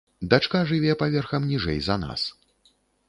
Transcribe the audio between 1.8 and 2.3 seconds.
за нас.